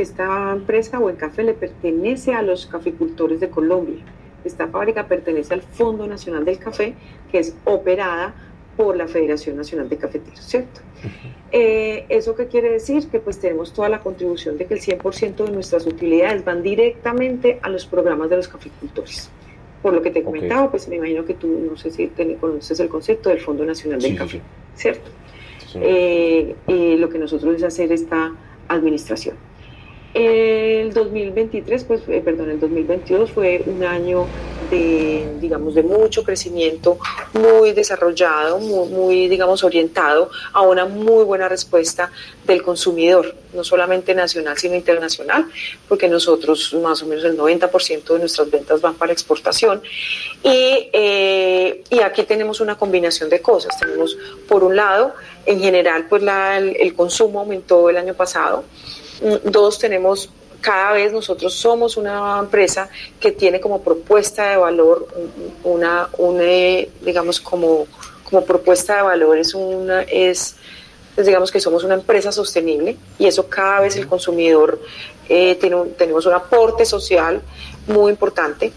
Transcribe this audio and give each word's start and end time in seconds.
que 0.00 0.04
esta 0.04 0.50
empresa 0.52 0.98
o 0.98 1.10
el 1.10 1.18
café 1.18 1.42
le 1.42 1.52
pertenece 1.52 2.32
a 2.32 2.40
los 2.40 2.64
caficultores 2.64 3.38
de 3.38 3.50
Colombia. 3.50 4.02
Esta 4.46 4.66
fábrica 4.66 5.06
pertenece 5.06 5.52
al 5.52 5.60
Fondo 5.60 6.06
Nacional 6.06 6.46
del 6.46 6.58
Café, 6.58 6.94
que 7.30 7.38
es 7.38 7.54
operada 7.66 8.34
por 8.78 8.96
la 8.96 9.06
Federación 9.08 9.58
Nacional 9.58 9.90
de 9.90 9.98
Cafeteros, 9.98 10.40
¿cierto? 10.40 10.80
Eh, 11.52 12.06
¿Eso 12.08 12.34
qué 12.34 12.46
quiere 12.46 12.70
decir? 12.70 13.08
Que 13.08 13.20
pues 13.20 13.40
tenemos 13.40 13.74
toda 13.74 13.90
la 13.90 14.00
contribución 14.00 14.56
de 14.56 14.64
que 14.64 14.72
el 14.72 14.80
100% 14.80 15.44
de 15.44 15.50
nuestras 15.50 15.84
utilidades 15.86 16.46
van 16.46 16.62
directamente 16.62 17.58
a 17.60 17.68
los 17.68 17.84
programas 17.84 18.30
de 18.30 18.36
los 18.36 18.48
caficultores. 18.48 19.28
Por 19.82 19.92
lo 19.92 20.00
que 20.00 20.10
te 20.10 20.22
comentaba, 20.22 20.70
pues 20.70 20.88
me 20.88 20.96
imagino 20.96 21.26
que 21.26 21.34
tú, 21.34 21.46
no 21.46 21.76
sé 21.76 21.90
si 21.90 22.06
te 22.06 22.36
conoces 22.36 22.80
el 22.80 22.88
concepto 22.88 23.28
del 23.28 23.40
Fondo 23.40 23.66
Nacional 23.66 24.00
del 24.00 24.16
Café, 24.16 24.40
¿cierto? 24.76 25.10
Eh, 25.74 26.56
y 26.66 26.96
lo 26.96 27.10
que 27.10 27.18
nosotros 27.18 27.54
es 27.56 27.64
hacer 27.64 27.92
esta 27.92 28.32
administración. 28.66 29.49
El 30.12 30.92
2023, 30.92 31.84
pues, 31.84 32.00
eh, 32.08 32.20
perdón, 32.24 32.50
el 32.50 32.58
2022 32.58 33.30
fue 33.30 33.62
un 33.66 33.84
año 33.84 34.26
de, 34.68 35.36
digamos, 35.40 35.76
de 35.76 35.84
mucho 35.84 36.24
crecimiento, 36.24 36.98
muy 37.32 37.72
desarrollado, 37.72 38.58
muy, 38.58 39.28
digamos, 39.28 39.62
orientado 39.62 40.30
a 40.52 40.62
una 40.62 40.84
muy 40.84 41.22
buena 41.24 41.48
respuesta 41.48 42.10
del 42.44 42.62
consumidor, 42.62 43.36
no 43.54 43.62
solamente 43.62 44.12
nacional, 44.12 44.58
sino 44.58 44.74
internacional, 44.74 45.46
porque 45.88 46.08
nosotros 46.08 46.74
más 46.82 47.02
o 47.02 47.06
menos 47.06 47.24
el 47.24 47.36
90% 47.36 48.12
de 48.12 48.18
nuestras 48.18 48.50
ventas 48.50 48.80
van 48.80 48.94
para 48.94 49.12
exportación. 49.12 49.80
Y, 50.42 50.88
eh, 50.92 51.84
y 51.88 52.00
aquí 52.00 52.24
tenemos 52.24 52.60
una 52.60 52.76
combinación 52.76 53.30
de 53.30 53.40
cosas. 53.40 53.78
Tenemos, 53.78 54.18
por 54.48 54.64
un 54.64 54.74
lado, 54.74 55.14
en 55.46 55.60
general, 55.60 56.06
pues 56.08 56.22
el 56.22 56.94
consumo 56.94 57.40
aumentó 57.40 57.88
el 57.88 57.96
año 57.96 58.14
pasado. 58.14 58.64
Dos, 59.44 59.78
tenemos 59.78 60.30
cada 60.60 60.92
vez 60.92 61.12
nosotros 61.12 61.54
somos 61.54 61.96
una 61.96 62.38
empresa 62.38 62.88
que 63.18 63.32
tiene 63.32 63.60
como 63.60 63.82
propuesta 63.82 64.50
de 64.50 64.56
valor 64.56 65.08
una, 65.64 66.08
una 66.18 66.44
digamos 67.00 67.40
como, 67.40 67.86
como 68.24 68.44
propuesta 68.44 68.96
de 68.96 69.02
valor 69.02 69.38
es 69.38 69.54
una 69.54 70.02
es 70.02 70.56
pues 71.14 71.26
digamos 71.26 71.50
que 71.50 71.60
somos 71.60 71.82
una 71.84 71.94
empresa 71.94 72.30
sostenible 72.30 72.96
y 73.18 73.26
eso 73.26 73.48
cada 73.48 73.80
vez 73.80 73.96
el 73.96 74.06
consumidor 74.06 74.80
eh, 75.28 75.56
tiene 75.56 75.76
tenemos 75.96 76.26
un 76.26 76.34
aporte 76.34 76.84
social 76.84 77.40
muy 77.86 78.12
importante 78.12 78.72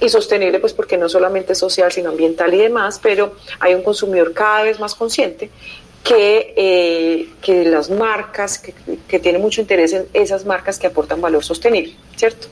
y 0.00 0.08
sostenible 0.08 0.60
pues 0.60 0.72
porque 0.72 0.96
no 0.96 1.08
solamente 1.08 1.52
es 1.52 1.58
social 1.58 1.92
sino 1.92 2.10
ambiental 2.10 2.52
y 2.54 2.58
demás 2.58 2.98
pero 3.02 3.34
hay 3.60 3.74
un 3.74 3.82
consumidor 3.82 4.32
cada 4.32 4.62
vez 4.62 4.80
más 4.80 4.94
consciente 4.94 5.50
que, 6.08 6.54
eh, 6.56 7.28
que 7.42 7.66
las 7.66 7.90
marcas, 7.90 8.58
que, 8.58 8.72
que 9.06 9.18
tiene 9.18 9.38
mucho 9.38 9.60
interés 9.60 9.92
en 9.92 10.06
esas 10.14 10.46
marcas 10.46 10.78
que 10.78 10.86
aportan 10.86 11.20
valor 11.20 11.44
sostenible, 11.44 11.94
¿cierto? 12.16 12.48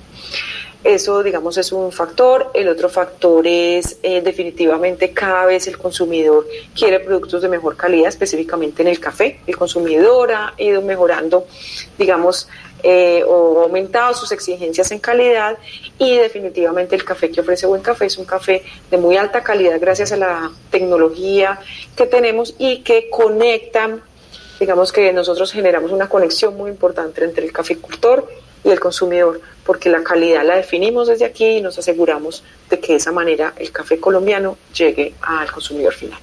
Eso, 0.85 1.23
digamos, 1.23 1.57
es 1.57 1.73
un 1.73 1.91
factor. 1.91 2.51
El 2.53 2.69
otro 2.69 2.91
factor 2.91 3.47
es 3.47 3.99
eh, 4.03 4.21
definitivamente 4.21 5.11
cada 5.11 5.47
vez 5.47 5.67
el 5.67 5.79
consumidor 5.79 6.47
quiere 6.77 7.01
productos 7.01 7.41
de 7.43 7.49
mejor 7.49 7.77
calidad, 7.77 8.09
específicamente 8.09 8.83
en 8.83 8.89
el 8.89 9.01
café. 9.01 9.41
El 9.47 9.57
consumidor 9.57 10.33
ha 10.33 10.55
ido 10.59 10.83
mejorando, 10.83 11.47
digamos, 11.99 12.49
eh, 12.83 13.25
o 13.27 13.63
aumentado 13.63 14.15
sus 14.15 14.33
exigencias 14.33 14.91
en 14.91 14.99
calidad 14.99 15.57
y 15.99 16.17
definitivamente 16.17 16.95
el 16.95 17.05
café 17.05 17.31
que 17.31 17.41
ofrece 17.41 17.67
Buen 17.67 17.83
Café 17.83 18.07
es 18.07 18.19
un 18.19 18.25
café 18.25 18.63
de 18.91 18.99
muy 18.99 19.17
alta 19.17 19.43
calidad 19.43 19.79
gracias 19.81 20.13
a 20.13 20.17
la 20.17 20.51
tecnología 20.71 21.59
que 21.97 22.07
tenemos 22.07 22.55
y 22.59 22.83
que 22.83 23.09
conecta, 23.11 23.99
digamos 24.61 24.93
que 24.93 25.13
nosotros 25.13 25.53
generamos 25.53 25.91
una 25.91 26.09
conexión 26.09 26.57
muy 26.57 26.71
importante 26.71 27.25
entre 27.25 27.45
el 27.45 27.53
caficultor 27.53 28.29
y 28.63 28.71
el 28.71 28.81
consumidor, 28.81 29.41
porque 29.65 29.89
la 29.89 30.03
calidad 30.03 30.45
la 30.45 30.57
definimos 30.57 31.09
desde 31.09 31.25
aquí 31.25 31.47
y 31.47 31.61
nos 31.61 31.79
aseguramos 31.79 32.43
de 32.69 32.81
que 32.81 32.93
de 32.93 32.99
esa 32.99 33.13
manera 33.13 33.55
el 33.57 33.71
café 33.71 33.99
colombiano 34.01 34.59
llegue 34.75 35.15
al 35.23 35.51
consumidor 35.51 35.95
final. 35.95 36.19